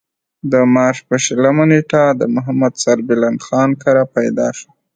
[0.51, 4.67] د مارچ پۀ شلمه نېټه د محمد سربلند خان کره پېدا شو۔